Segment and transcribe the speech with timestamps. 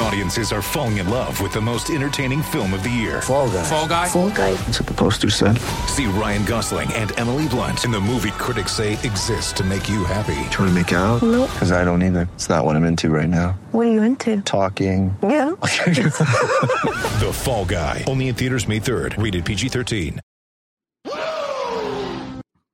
[0.00, 3.22] Audiences are falling in love with the most entertaining film of the year.
[3.22, 3.62] Fall guy.
[3.62, 4.08] Fall guy.
[4.08, 4.52] Fall guy.
[4.54, 5.58] That's what the poster said.
[5.88, 10.04] See Ryan Gosling and Emily Blunt in the movie critics say exists to make you
[10.04, 10.34] happy.
[10.50, 11.22] Trying to make it out?
[11.22, 11.50] Nope.
[11.52, 12.28] Because I don't either.
[12.34, 13.52] It's not what I'm into right now.
[13.70, 14.40] What are you into?
[14.42, 15.16] Talking.
[15.22, 15.54] Yeah.
[17.14, 18.02] The Fall Guy.
[18.08, 19.22] Only in theaters May 3rd.
[19.22, 20.18] Rated PG-13.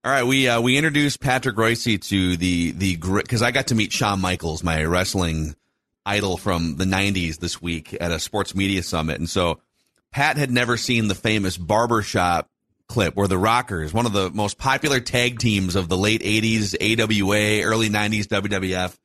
[0.03, 3.75] All right, we uh, we introduced Patrick Reusse to the the because I got to
[3.75, 5.55] meet Shawn Michaels, my wrestling
[6.11, 9.61] idol from the '90s, this week at a sports media summit, and so
[10.13, 12.49] Pat had never seen the famous barbershop
[12.89, 16.75] clip where the Rockers, one of the most popular tag teams of the late '80s
[16.75, 18.97] AWA, early '90s WWF,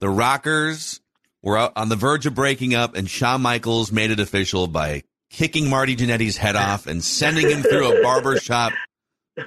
[0.00, 1.00] the Rockers
[1.42, 5.68] were on the verge of breaking up, and Shawn Michaels made it official by kicking
[5.68, 8.72] Marty Jannetty's head off and sending him through a barbershop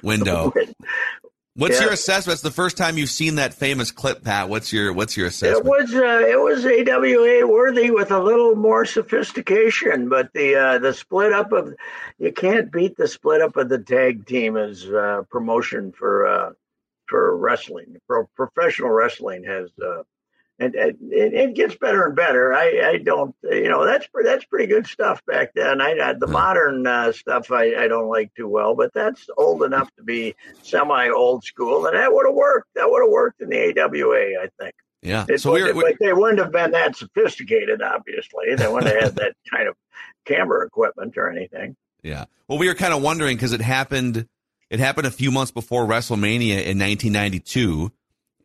[0.03, 0.53] window.
[1.57, 1.85] What's Yeah.
[1.85, 2.33] your assessment?
[2.35, 4.49] It's the first time you've seen that famous clip, Pat.
[4.49, 5.65] What's your what's your assessment?
[5.65, 10.79] It was uh, it was AWA worthy with a little more sophistication, but the uh,
[10.79, 11.73] the split up of
[12.17, 16.51] you can't beat the split up of the tag team as uh, promotion for uh,
[17.07, 17.97] for wrestling.
[18.05, 20.03] Pro- professional wrestling has uh,
[20.59, 22.53] and, and it, it gets better and better.
[22.53, 25.81] I, I don't you know that's that's pretty good stuff back then.
[25.81, 29.63] I, I the modern uh, stuff I, I don't like too well, but that's old
[29.63, 32.69] enough to be semi old school, and that would have worked.
[32.75, 34.75] That would have worked in the AWA, I think.
[35.01, 35.25] yeah.
[35.27, 38.55] It So we were, but they wouldn't have been that sophisticated, obviously.
[38.55, 39.75] They wouldn't have had that kind of
[40.25, 41.75] camera equipment or anything.
[42.01, 42.25] yeah.
[42.47, 44.27] Well, we were kind of wondering because it happened.
[44.69, 47.91] It happened a few months before WrestleMania in 1992,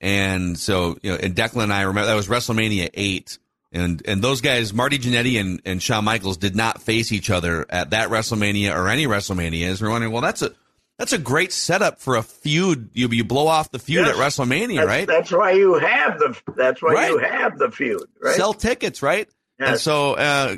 [0.00, 3.38] and so you know, and Declan and I remember that was WrestleMania eight.
[3.72, 7.64] And and those guys, Marty Jannetty and, and Shawn Michaels, did not face each other
[7.70, 9.80] at that WrestleMania or any WrestleManias.
[9.80, 10.50] We're wondering, well, that's a
[10.98, 12.90] that's a great setup for a feud.
[12.94, 14.16] You you blow off the feud Yes.
[14.18, 15.06] at WrestleMania, That's, right?
[15.06, 16.36] that's why you have the.
[16.56, 18.34] That's why you have the feud, right?
[18.34, 19.28] Sell tickets, right?
[19.60, 20.56] And so uh,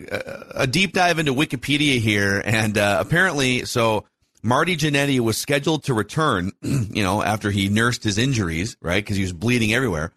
[0.54, 4.04] a deep dive into Wikipedia here, and uh, apparently, so
[4.42, 9.02] Marty Jannetty was scheduled to return, you know, after he nursed his injuries, right?
[9.02, 10.12] Because he was bleeding everywhere,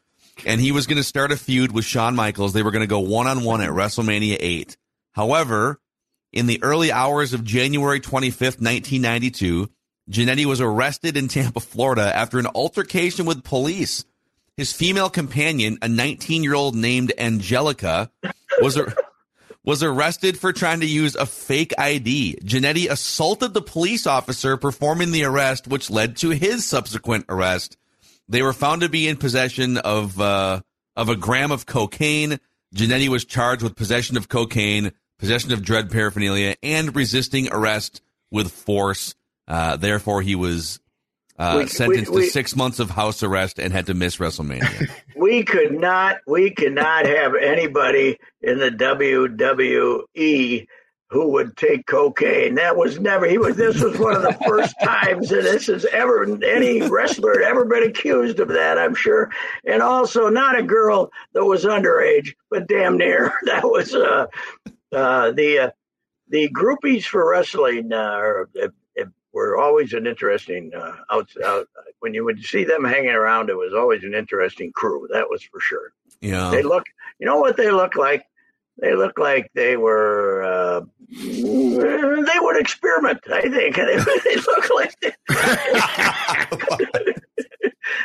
[0.46, 2.54] and he was going to start a feud with Shawn Michaels.
[2.54, 4.78] They were going to go one on one at WrestleMania eight.
[5.14, 5.80] However,
[6.34, 9.70] in the early hours of January twenty fifth, nineteen ninety two,
[10.10, 14.06] Jannetty was arrested in Tampa, Florida, after an altercation with police.
[14.58, 18.10] His female companion, a 19 year old named Angelica,
[18.62, 18.94] was ar-
[19.66, 22.38] was arrested for trying to use a fake ID.
[22.44, 27.76] Jannetty assaulted the police officer performing the arrest, which led to his subsequent arrest.
[28.30, 30.62] They were found to be in possession of uh,
[30.96, 32.40] of a gram of cocaine.
[32.76, 38.02] Jannetty was charged with possession of cocaine, possession of dread paraphernalia, and resisting arrest
[38.32, 39.16] with force.
[39.48, 40.80] Uh, therefore, he was
[41.38, 44.18] uh, We- sentenced we- we- to six months of house arrest and had to miss
[44.18, 44.90] WrestleMania.
[45.16, 46.18] we could not.
[46.28, 50.68] We could not have anybody in the WWE
[51.12, 52.56] who would take cocaine.
[52.56, 53.28] That was never.
[53.28, 53.56] He was.
[53.56, 57.66] This was one of the first times that this has ever any wrestler had ever
[57.66, 58.78] been accused of that.
[58.78, 59.30] I'm sure,
[59.66, 63.34] and also not a girl that was underage, but damn near.
[63.46, 64.26] That was uh,
[64.92, 65.70] uh, the uh,
[66.30, 68.68] the groupies for wrestling uh, are, uh, uh,
[69.36, 71.68] were always an interesting uh, out, out
[72.00, 73.50] when you would see them hanging around.
[73.50, 75.08] It was always an interesting crew.
[75.12, 75.92] That was for sure.
[76.22, 76.50] Yeah.
[76.50, 76.86] They look,
[77.20, 78.26] you know what they look like?
[78.78, 80.44] They look like they were.
[80.44, 83.20] Uh, they would experiment.
[83.32, 85.14] I think they, they look like they,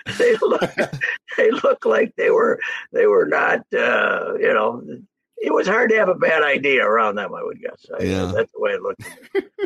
[0.19, 0.70] they look.
[1.37, 2.60] They look like they were.
[2.93, 3.60] They were not.
[3.72, 4.82] Uh, you know,
[5.42, 7.34] it was hard to have a bad idea around them.
[7.34, 7.87] I would guess.
[7.98, 8.32] I, Yeah.
[8.34, 9.02] that's the way it looked.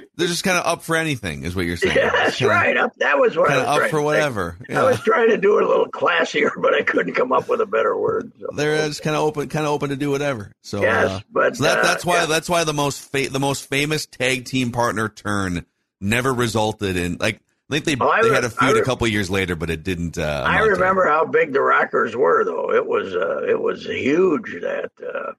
[0.17, 1.97] They're just kind of up for anything, is what you're saying.
[1.97, 2.77] Yeah, that's right.
[2.77, 4.57] Up, that was what I Kind was of up for whatever.
[4.73, 7.61] I was trying to do it a little classier, but I couldn't come up with
[7.61, 8.33] a better word.
[8.39, 8.47] So.
[8.55, 10.53] They're just kind of open, kind of open to do whatever.
[10.63, 12.27] So, Yes, uh, but, so that, uh, that's why yeah.
[12.27, 15.67] that's why the most fa- the most famous tag team partner turn
[16.01, 17.41] never resulted in like
[17.71, 19.71] I think they Oh, they re- had a feud re- a couple years later, but
[19.71, 20.19] it didn't.
[20.19, 22.73] Uh, I remember how big the Rockers were, though.
[22.73, 24.53] It was uh, it was huge.
[24.61, 25.33] That uh,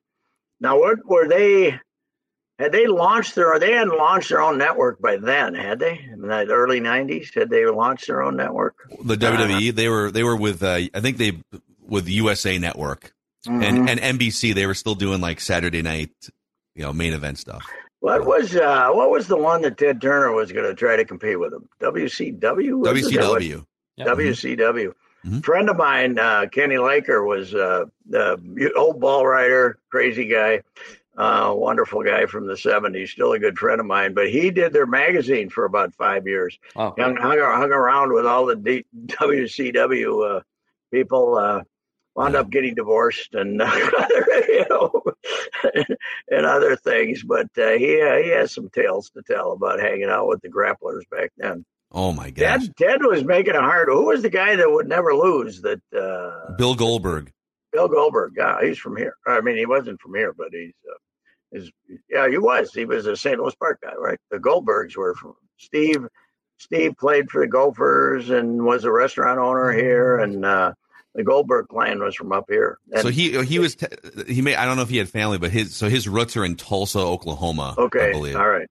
[0.60, 1.80] now, what were they?
[2.58, 3.60] Had they launched their?
[3.60, 6.00] They hadn't launched their own network by then, had they?
[6.14, 8.76] In the early '90s, had they launched their own network?
[9.04, 11.42] The WWE, they were they were with uh, I think they
[11.82, 13.14] with USA Network
[13.46, 14.56] and and NBC.
[14.56, 16.12] They were still doing like Saturday night,
[16.76, 17.66] you know, main event stuff.
[18.00, 21.04] What was uh, what was the one that Ted Turner was going to try to
[21.04, 21.68] compete with him?
[21.82, 22.80] WCW.
[22.80, 22.98] Was it?
[22.98, 23.42] Is that what-
[24.08, 24.94] WCW.
[25.26, 25.44] Mhm.
[25.44, 30.62] Friend of mine, uh, Kenny Laker, was uh, the old ball rider, crazy guy,
[31.18, 33.10] uh, wonderful guy from the '70s.
[33.10, 36.58] Still a good friend of mine, but he did their magazine for about five years.
[36.76, 40.42] Oh, Hung, hung, hung around with all the D- WCW uh,
[40.92, 41.38] people.
[41.38, 41.62] Uh,
[42.16, 43.60] wound up getting divorced and
[44.48, 45.04] you know
[46.32, 47.24] and other things.
[47.24, 50.50] But uh, he uh, he has some tales to tell about hanging out with the
[50.50, 51.66] grapplers back then.
[51.96, 53.88] Oh my gosh, Ted, Ted was making a hard.
[53.88, 55.62] Who was the guy that would never lose?
[55.62, 57.32] That uh, Bill Goldberg.
[57.72, 58.34] Bill Goldberg.
[58.36, 59.16] Yeah, he's from here.
[59.26, 60.74] I mean, he wasn't from here, but he's.
[60.88, 60.98] Uh,
[61.54, 61.72] is
[62.10, 62.74] yeah, he was.
[62.74, 63.40] He was a St.
[63.40, 64.20] Louis Park guy, right?
[64.30, 66.06] The Goldbergs were from Steve.
[66.58, 70.74] Steve played for the Gophers and was a restaurant owner here, and uh,
[71.14, 72.78] the Goldberg clan was from up here.
[72.92, 73.78] And, so he he was
[74.28, 76.44] he may I don't know if he had family, but his so his roots are
[76.44, 77.76] in Tulsa, Oklahoma.
[77.78, 78.68] I okay, all right.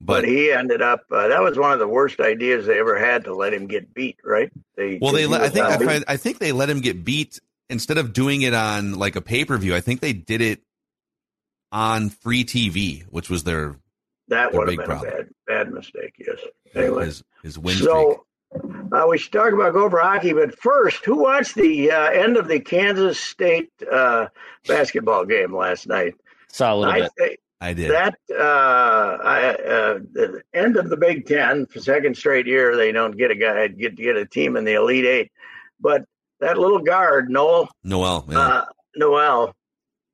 [0.00, 1.04] But, But he ended up.
[1.10, 3.94] Uh, that was one of the worst ideas they ever had to let him get
[3.94, 4.18] beat.
[4.24, 4.50] Right?
[4.76, 7.40] They, well, they let, I think I, find, I think they let him get beat
[7.70, 9.74] instead of doing it on like a pay per view.
[9.74, 10.60] I think they did it
[11.72, 13.76] on free TV, which was their
[14.28, 15.12] that their would have big been a problem.
[15.12, 16.14] bad bad mistake.
[16.18, 16.38] Yes.
[16.74, 17.06] Anyway.
[17.06, 17.88] his his win streak.
[17.88, 18.26] So
[18.92, 22.48] uh, we should talk about Gopher hockey, but first, who watched the uh, end of
[22.48, 24.28] the Kansas State uh,
[24.66, 26.14] basketball game last night?
[26.56, 27.40] saw a little I bit.
[27.60, 27.90] I did.
[27.90, 32.92] that uh, I, uh, the end of the Big Ten, for second straight year, they
[32.92, 35.32] don't get a guy get get a team in the Elite Eight,
[35.80, 36.04] but
[36.40, 38.26] that little guard Nowell Nowell.
[38.28, 38.38] Yeah.
[38.38, 38.64] uh,
[38.96, 39.54] Nowell,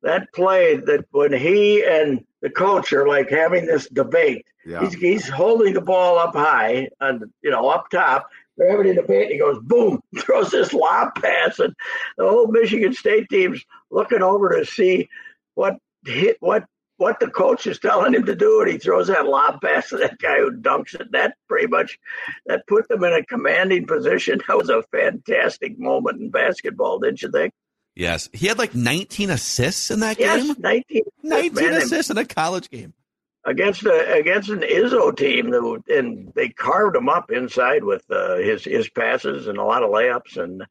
[0.03, 4.47] that play that when he and the coach are like having this debate.
[4.65, 4.81] Yeah.
[4.81, 8.29] He's, he's holding the ball up high and you know up top.
[8.57, 9.23] They're having a debate.
[9.23, 11.75] And he goes boom, throws this lob pass, and
[12.17, 15.09] the whole Michigan State team's looking over to see
[15.55, 16.65] what hit what
[17.03, 19.99] what the coach is telling him to do, and he throws that lob pass to
[19.99, 21.13] that guy who dunks it.
[21.13, 21.99] That pretty much
[22.47, 24.41] that put them in a commanding position.
[24.49, 27.53] That was a fantastic moment in basketball, didn't you think?
[27.95, 30.57] yes, he had like 19 assists in that Yes, game.
[30.59, 32.95] 19, 19 man, assists in a college game.
[33.45, 38.37] against a, against an Izzo team that and they carved him up inside with uh,
[38.37, 40.63] his his passes and a lot of layups and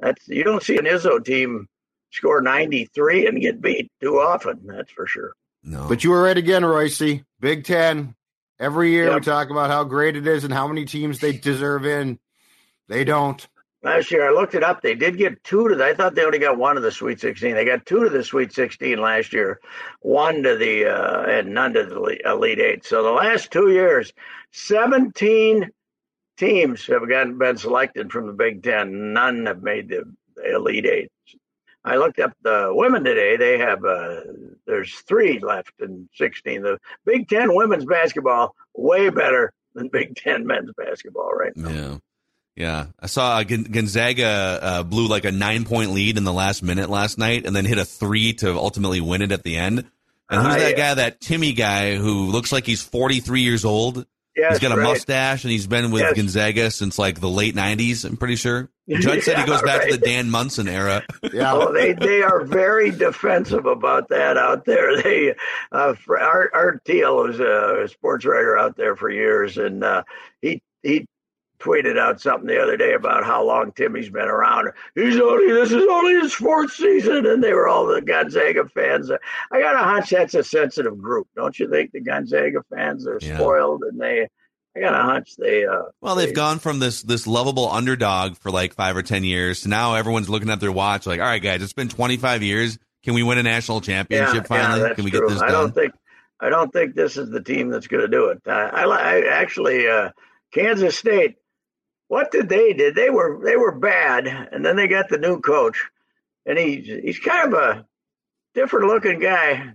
[0.00, 1.68] that's you don't see an Izzo team
[2.10, 6.36] score 93 and get beat too often that's for sure No, But you were right
[6.38, 7.24] again, Reusse.
[7.40, 8.14] Big Ten.
[8.60, 11.86] Every year we talk about how great it is and how many teams they deserve
[11.86, 12.18] in.
[12.88, 13.46] They don't.
[13.84, 16.24] last year I looked it up they did get two to the, I thought they
[16.24, 19.32] only got one to the Sweet 16 they got two to the Sweet 16 last
[19.32, 19.60] year
[20.00, 23.70] one to the uh, and none to the Elite- Elite Eight so the last two
[23.70, 24.12] years
[24.52, 25.70] 17
[26.36, 29.12] teams have gotten been selected from the Big Ten.
[29.12, 30.04] None have made the
[30.52, 31.12] Elite Eight.
[31.84, 33.36] I looked up the women today.
[33.36, 34.20] They have uh,
[34.68, 36.62] there's three left in 16.
[36.62, 41.70] The Big Ten women's basketball way better than Big Ten men's basketball right now.
[41.70, 41.96] Yeah.
[42.54, 42.86] Yeah.
[43.00, 46.90] I saw uh, Gonzaga uh, blew like a nine point lead in the last minute
[46.90, 49.78] last night and then hit a three to ultimately win it at the end.
[50.30, 50.76] And who's Ah, that yeah.
[50.76, 54.04] guy, that Timme guy who looks like he's 43 years old?
[54.38, 54.84] Yes, he's got a right.
[54.84, 56.14] mustache and he's been with Yes.
[56.14, 58.70] Gonzaga since like the late 90s, I'm pretty sure.
[58.88, 61.02] Judd said he goes Yeah, back to the Dan Monson era.
[61.32, 61.52] Yeah.
[61.52, 65.02] Oh, they they are very defensive about that out there.
[65.02, 65.34] They
[65.72, 70.04] uh, for Art, Art Thiel was a sports writer out there for years, and uh,
[70.40, 71.06] he he
[71.60, 74.70] tweeted out something the other day about how long Timme's been around.
[74.94, 79.10] He's only this is only his fourth season, and they were all the Gonzaga fans.
[79.50, 81.92] I got a hunch that's a sensitive group, don't you think?
[81.92, 83.36] The Gonzaga fans are Yeah.
[83.36, 84.28] spoiled, and they.
[84.76, 85.64] I got a hunch they.
[85.66, 89.24] Uh, Well, they've they- gone from this this lovable underdog for like five or ten
[89.24, 92.42] years to now everyone's looking at their watch like, all right, guys, it's been 25
[92.44, 92.78] years.
[93.04, 94.80] Can we win a national championship finally?
[94.82, 95.20] that's Can we true.
[95.20, 95.48] get this done?
[95.48, 95.92] I don't think
[96.40, 98.42] I don't think this is the team that's going to do it.
[98.46, 100.10] I, I, I actually uh,
[100.52, 101.36] Kansas State.
[102.08, 102.94] What did they did?
[102.94, 105.84] They were they were bad, and then they got the new coach,
[106.46, 107.86] and he's he's kind of a
[108.54, 109.74] different looking guy.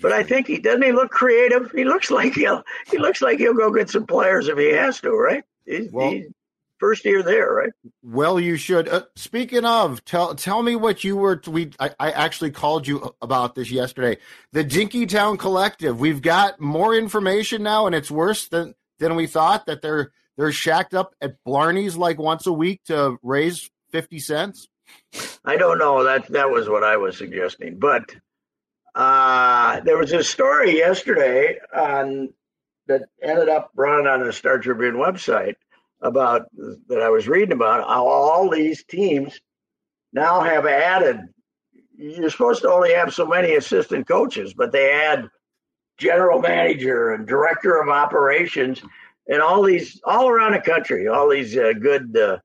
[0.00, 1.72] But I think he doesn't he look creative.
[1.72, 5.00] He looks like he'll he looks like he'll go get some players if he has
[5.00, 5.10] to.
[5.10, 5.42] Right?
[5.66, 6.26] He's, Well- he's
[6.78, 7.52] first year there.
[7.52, 7.70] Right?
[8.02, 8.88] Well, you should.
[8.88, 11.40] Uh, speaking of, tell tell me what you were.
[11.48, 14.18] We I, I actually called you about this yesterday.
[14.52, 15.98] The Dinkytown Collective.
[15.98, 19.66] We've got more information now, and it's worse than than we thought.
[19.66, 20.12] That they're
[20.42, 24.66] they're shacked up at Blarney's like once a week to raise fifty cents.
[25.44, 26.02] I don't know.
[26.02, 28.02] That that was what I was suggesting, but
[28.94, 32.28] Uh, there was a story yesterday on
[32.88, 35.54] that ended up running on the Star Tribune website
[36.00, 36.46] about
[36.88, 39.40] that I was reading about how all these teams
[40.12, 41.20] now have added.
[41.96, 45.28] You're supposed to only have so many assistant coaches, but they add
[45.98, 48.82] general manager and director of operations
[49.32, 51.08] and all these all around the country.
[51.08, 52.38] All these uh, good uh,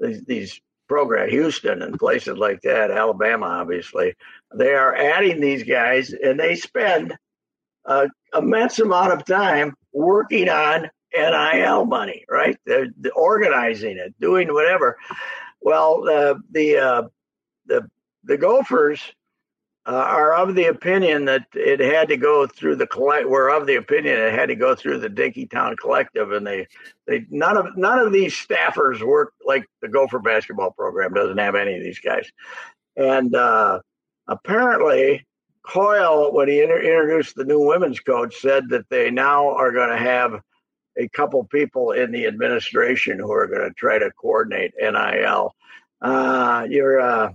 [0.00, 4.14] these, these programs, Houston and places like that, Alabama, obviously,
[4.54, 7.16] they are adding these guys, and they spend
[7.84, 12.56] a immense amount of time working on NIL money, right?
[12.66, 14.98] They're, they're organizing it, doing whatever.
[15.60, 17.10] Well, uh, the
[17.66, 17.88] the
[18.24, 19.00] the Gophers
[19.86, 23.28] uh, are of the opinion that it had to go through the collect.
[23.28, 26.66] We're of the opinion it had to go through the Dinkytown Collective, and they
[27.06, 31.54] they none of none of these staffers work like the Gopher basketball program doesn't have
[31.54, 32.30] any of these guys,
[32.96, 33.80] and uh,
[34.26, 35.26] apparently
[35.64, 39.90] Coyle, when he inter- introduced the new women's coach, said that they now are going
[39.90, 40.40] to have
[40.96, 45.54] a couple people in the administration who are going to try to coordinate NIL.
[46.00, 47.30] Uh, you're uh,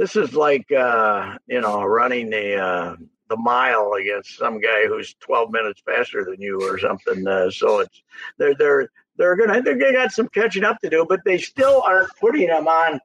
[0.00, 2.96] this is like uh, you know running the uh,
[3.28, 7.26] the mile against some guy who's 12 minutes faster than you or something.
[7.26, 8.02] Uh, so it's
[8.38, 8.88] they're they're
[9.18, 12.66] they're gonna they got some catching up to do, but they still aren't putting them
[12.66, 12.98] on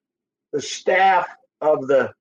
[0.54, 1.28] the staff
[1.60, 2.14] of the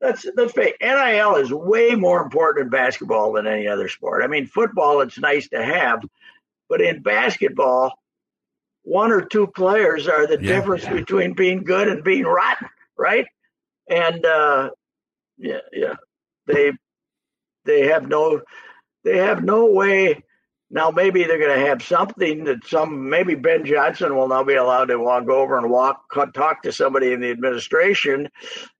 [0.00, 0.76] that's that's fake.
[0.80, 4.22] NIL is way more important in basketball than any other sport.
[4.22, 6.04] I mean, football it's nice to have,
[6.68, 7.98] but in basketball,
[8.82, 10.54] one or two players are the Yeah.
[10.54, 13.26] difference between being good and being rotten, right?
[13.90, 14.70] And uh,
[15.38, 15.94] yeah, yeah,
[16.46, 16.72] they
[17.64, 18.42] they have no
[19.04, 20.22] they have no way.
[20.70, 24.54] Now maybe they're going to have something that some maybe Ben Johnson will now be
[24.54, 26.02] allowed to walk over and walk
[26.34, 28.28] talk to somebody in the administration,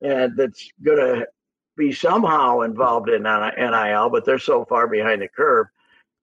[0.02, 1.26] and that's going to
[1.78, 5.68] be somehow involved in NIL, but they're so far behind the curve,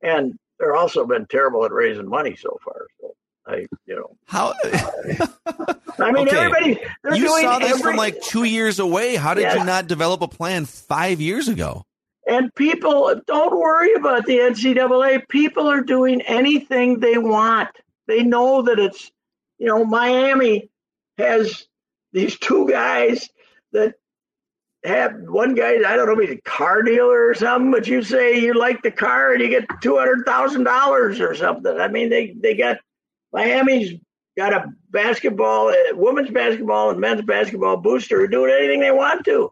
[0.03, 2.85] and they're also been terrible at raising money so far.
[3.01, 3.15] So
[3.47, 4.65] I, you know, How I
[6.11, 6.37] mean, Okay.
[6.37, 6.79] everybody
[7.13, 9.15] you doing saw this from like two years away?
[9.15, 9.57] How did Yeah.
[9.59, 11.83] you not develop a plan five years ago?
[12.27, 15.27] And people, don't worry about the NCAA.
[15.29, 17.69] People are doing anything they want.
[18.07, 19.11] They know that it's,
[19.59, 20.69] you know, Miami
[21.19, 21.67] has
[22.13, 23.29] these two guys
[23.73, 23.93] that
[24.83, 28.01] have one guy, I don't know if he's a car dealer or something, but you
[28.03, 31.79] say you like the car and you get $200,000 or something.
[31.79, 32.77] I mean, they, they got
[33.35, 33.99] Miami's
[34.37, 39.51] got a basketball, uh, women's basketball and men's basketball booster doing anything they want to.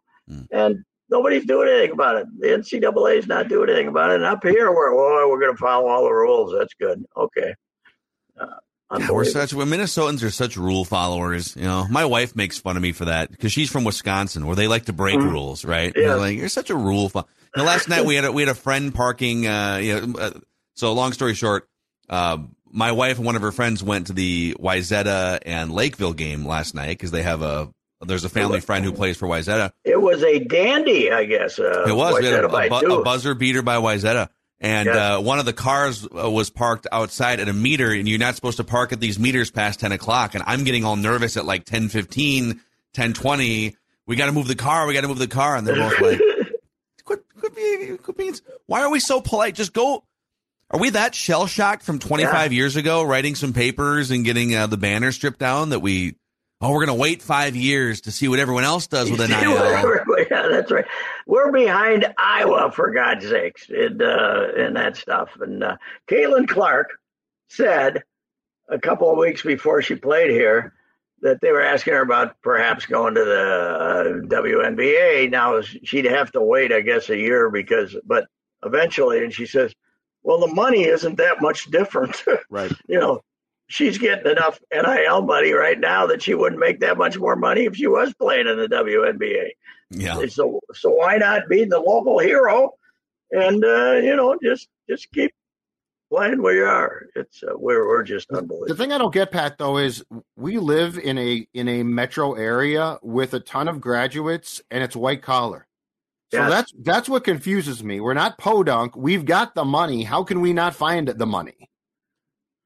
[0.51, 2.27] And nobody's doing anything about it.
[2.39, 4.15] The NCAA is not doing anything about it.
[4.15, 6.55] And up here, we're oh, we're going to follow all the rules.
[6.57, 7.05] That's good.
[7.15, 7.55] Okay.
[8.39, 8.47] Uh,
[8.99, 11.55] Yeah, we're such we Minnesotans are such rule followers.
[11.55, 14.55] You know, my wife makes fun of me for that because she's from Wisconsin, where
[14.55, 15.91] they like to break rules, right?
[15.95, 16.15] Yeah.
[16.15, 17.09] like you're such a rule.
[17.09, 17.27] Fo-.
[17.55, 19.47] Now, last night we had a, we had a friend parking.
[19.47, 20.31] Uh, you know, uh,
[20.75, 21.67] so long story short,
[22.09, 22.37] uh,
[22.73, 26.73] my wife and one of her friends went to the Wayzata and Lakeville game last
[26.75, 27.69] night because they have a
[28.05, 29.71] there's a family friend who plays for Wayzata.
[29.85, 31.57] It was a dandy, I guess.
[31.57, 32.21] Uh, It was.
[32.25, 34.27] A, a, bu- a buzzer beater by Wayzata.
[34.59, 35.15] And Yeah.
[35.15, 38.35] uh, one of the cars uh, was parked outside at a meter, and you're not
[38.35, 40.35] supposed to park at these meters past 10 o'clock.
[40.35, 42.59] And I'm getting all nervous at like 10 15,
[42.93, 43.75] 10 20.
[44.05, 44.85] We got to move the car.
[44.85, 45.55] We got to move the car.
[45.55, 46.19] And they're both like,
[47.05, 49.55] quit, quit being, quit being, why are we so polite?
[49.55, 50.03] Just go.
[50.73, 54.65] Are we that shell shocked from 25 years ago, writing some papers and getting uh,
[54.65, 56.15] the banner stripped down that we,
[56.61, 59.51] oh, we're going to wait five years to see what everyone else does with NIL?
[60.31, 60.85] yeah, that's right.
[61.27, 65.37] We're behind Iowa for God's sakes in uh, in that stuff.
[65.39, 65.77] And uh,
[66.09, 66.89] Caitlin Clark
[67.49, 68.01] said
[68.67, 70.73] a couple of weeks before she played here
[71.21, 74.03] that they were asking her about perhaps going to the uh,
[74.41, 75.29] WNBA.
[75.29, 78.25] Now she'd have to wait, I guess, a year because, but
[78.65, 79.71] eventually, and she says,
[80.23, 82.71] "Well, the money isn't that much different." Right.
[82.87, 83.21] you know,
[83.67, 87.65] she's getting enough NIL money right now that she wouldn't make that much more money
[87.65, 89.49] if she was playing in the WNBA.
[89.89, 90.25] Yeah.
[90.27, 92.73] So, so why not be the local hero
[93.31, 95.33] and uh, you know just just keep
[96.11, 97.07] playing where you are?
[97.15, 98.67] It's uh, we're we're just unbelievable.
[98.67, 100.03] The thing I don't get, Pat, though, is
[100.35, 104.95] we live in a in a metro area with a ton of graduates, and it's
[104.95, 105.67] white collar.
[106.33, 106.49] So Yes.
[106.49, 107.99] that's that's what confuses me.
[107.99, 108.95] We're not podunk.
[108.95, 110.03] We've got the money.
[110.03, 111.69] How can we not find the money?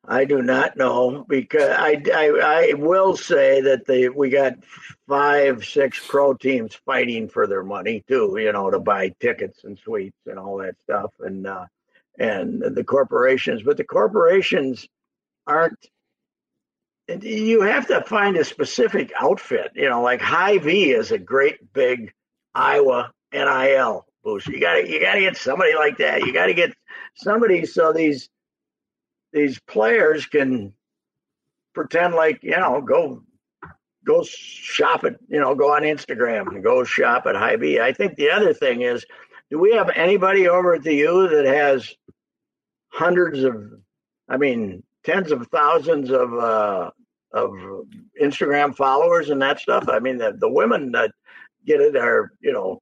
[0.07, 4.53] I do not know because I, I I will say that the we got
[5.05, 8.37] five six pro teams fighting for their money too.
[8.39, 11.65] You know to buy tickets and suites and all that stuff and uh,
[12.17, 14.87] and the corporations, but the corporations
[15.45, 15.87] aren't.
[17.21, 19.71] You have to find a specific outfit.
[19.75, 22.13] You know, like Hy-Vee is a great big
[22.55, 24.51] Iowa NIL booster.
[24.51, 26.21] You got to you got to get somebody like that.
[26.21, 26.73] You got to get
[27.15, 28.29] somebody so these
[29.33, 30.73] these players can
[31.73, 33.23] pretend like you know go
[34.05, 37.79] go shop at you know go on Instagram and go shop at Hy-Vee.
[37.79, 39.05] I think the other thing is,
[39.51, 41.93] do we have anybody over at the U that has
[42.89, 43.55] hundreds of,
[44.27, 46.91] I mean, tens of thousands of uh,
[47.33, 47.51] of
[48.21, 49.85] Instagram followers and that stuff?
[49.89, 51.11] I mean, the the women that
[51.65, 52.81] get it are you know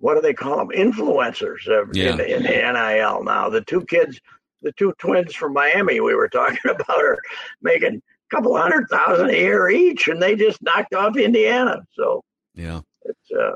[0.00, 2.14] what do they call them influencers uh, Yeah.
[2.14, 3.48] in, in the NIL now.
[3.48, 4.20] The two kids,
[4.62, 7.18] the two twins from Miami we were talking about are
[7.62, 11.82] making a couple hundred thousand a year each, and they just knocked off Indiana.
[11.94, 12.22] So
[12.54, 12.80] Yeah.
[13.04, 13.52] it's uh,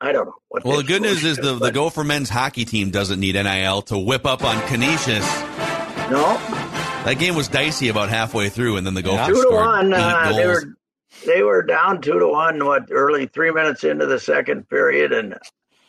[0.00, 0.34] I don't know.
[0.48, 3.34] What Well, the good news is solution the, the Gopher men's hockey team doesn't need
[3.34, 5.24] NIL to whip up on Canisius.
[6.10, 6.36] no
[7.04, 9.92] That game was dicey about halfway through, and then the Gophers two to scored one.
[9.94, 10.36] eight Uh, goals.
[10.36, 10.62] they were
[11.24, 12.62] they were down two to one.
[12.64, 15.38] What early three minutes into the second period, and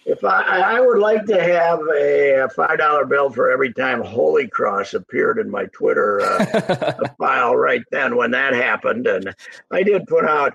[0.07, 4.47] if I I would like to have a, five dollar bill for every time Holy
[4.47, 9.35] Cross appeared in my Twitter uh, file right then when that happened, and
[9.71, 10.53] I did put out.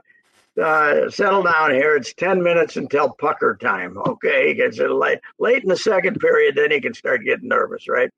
[0.63, 1.97] Uh, settle down here.
[1.97, 3.97] It's ten minutes until pucker time.
[3.97, 7.49] Okay, He gets it late late in the second period, then he can start getting
[7.49, 8.11] nervous, right?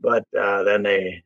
[0.00, 1.22] But uh, then they,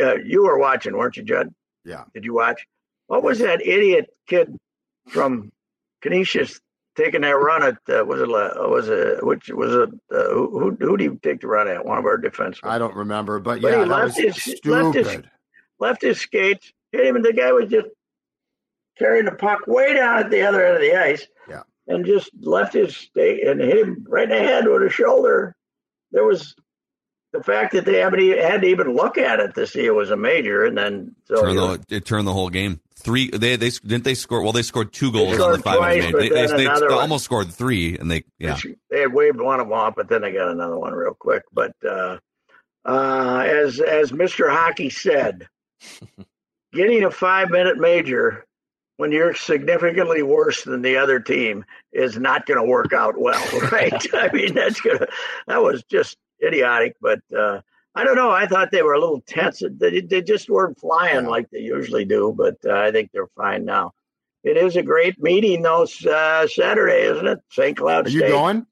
[0.00, 1.54] uh, you were watching, weren't you, Judd?
[1.84, 2.04] Yeah.
[2.14, 2.66] Did you watch?
[3.08, 4.56] What was that idiot kid
[5.08, 5.52] from
[6.00, 6.58] Canisius
[6.96, 7.74] taking that run at?
[7.88, 8.28] Uh, was it?
[8.30, 9.24] uh, Was it?
[9.24, 9.90] Which was it?
[10.14, 11.84] Uh, who who did he take the run at?
[11.84, 12.60] One of our defensemen.
[12.64, 15.18] I don't remember, but But yeah, he that left was his- left his-
[15.78, 17.86] left his skates, hit him, and the guy was just
[18.98, 21.26] carrying the puck way down at the other end of the ice.
[21.48, 21.62] Yeah.
[21.86, 25.56] And just left his skate and hit him right in the head with a shoulder.
[26.12, 26.54] There was
[27.32, 30.10] the fact that they haven't had to even look at it to see it was
[30.10, 32.80] a major, and then so Turn you know, the, it turned the whole game.
[33.00, 33.30] Three.
[33.30, 34.42] They they didn't they score.
[34.42, 36.18] Well, they scored two goals on the five twice, minute.
[36.18, 38.58] They, they, then they almost scored three, and they yeah.
[38.90, 41.42] they had waved one of them off, but then they got another one real quick.
[41.52, 42.18] But uh,
[42.84, 44.50] uh, as as Mr.
[44.50, 45.48] Hockey said,
[46.74, 48.44] getting a five minute major
[48.98, 53.60] when you're significantly worse than the other team is not going to work out well,
[53.72, 54.06] right?
[54.12, 55.06] I mean, that's gonna
[55.46, 57.20] that was just idiotic, but.
[57.34, 57.62] Uh,
[58.00, 58.30] I don't know.
[58.30, 59.62] I thought they were a little tense.
[59.78, 63.66] They, they just weren't flying like they usually do, but uh, I think they're fine
[63.66, 63.92] now.
[64.42, 67.40] It is a great meeting, though, uh, Saturday, isn't it?
[67.50, 67.76] St.
[67.76, 68.66] Cloud Are you going?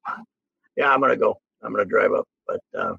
[0.77, 1.41] Yeah, I'm gonna go.
[1.62, 2.95] I'm gonna drive up, but uh,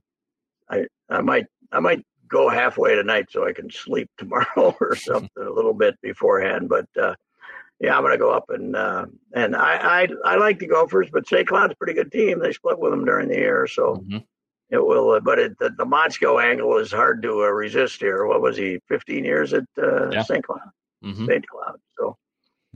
[0.69, 5.29] I I might I might go halfway tonight so I can sleep tomorrow or something
[5.43, 6.69] a little bit beforehand.
[6.69, 7.15] But uh,
[7.79, 11.27] yeah, I'm gonna go up and uh, and I, I I like the Gophers, but
[11.27, 11.47] St.
[11.47, 12.37] Cloud's a pretty good team.
[12.37, 14.23] They split with them during the year, so Mhm.
[14.69, 15.11] It will.
[15.11, 18.25] Uh, but it, the, the Motzko angle is hard to uh, resist here.
[18.25, 18.79] What was he?
[18.87, 20.23] 15 years at uh, Yeah.
[20.23, 20.43] St.
[20.43, 20.59] Cloud.
[21.03, 21.25] Mhm.
[21.27, 21.47] St.
[21.47, 21.79] Cloud.
[21.97, 22.17] So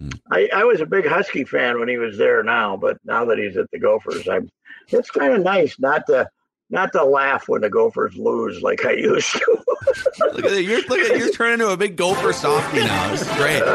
[0.02, 0.20] Mm.
[0.32, 3.38] I, I was a big Husky fan when he was there now, but now that
[3.38, 4.50] he's at the Gophers, I'm
[4.88, 6.28] it's kind of nice not to
[6.72, 9.64] not to laugh when the Gophers lose like I used to.
[10.34, 10.64] Look at.
[10.64, 13.14] You're look at you're turning into a big Gopher softy now.
[13.14, 13.62] It's great.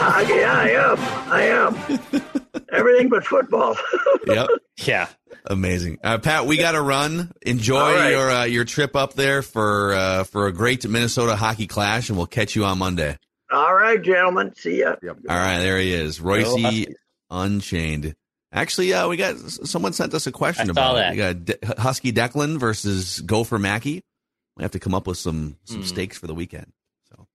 [0.00, 0.98] Uh, yeah, I am.
[1.30, 2.22] I am.
[2.72, 3.76] Everything but football.
[4.26, 4.48] Yep.
[4.84, 5.08] Yeah.
[5.46, 6.44] Amazing, uh, Pat.
[6.44, 7.32] We got to run.
[7.40, 8.10] Enjoy All right.
[8.10, 12.18] your uh, your trip up there for uh, for a great Minnesota hockey clash, and
[12.18, 13.16] we'll catch you on Monday.
[13.50, 14.54] All right, gentlemen.
[14.54, 14.96] See ya.
[15.02, 15.18] Yep.
[15.30, 16.92] All right, there he is, Go Reusse
[17.30, 18.14] Unchained.
[18.52, 21.10] Actually, uh, we got someone sent us a question I about saw it.
[21.12, 24.02] We got De- Husky Declan versus Gopher Mackey.
[24.56, 25.84] We have to come up with some some Hmm.
[25.86, 26.70] stakes for the weekend.
[27.10, 27.26] So,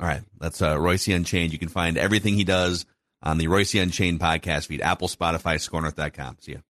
[0.00, 1.52] all right, that's uh, Reusse Unchained.
[1.52, 2.86] You can find everything he does
[3.24, 6.36] on the Reusse Unchained podcast feed, Apple, Spotify, SKORNorth.com.
[6.40, 6.58] See ya.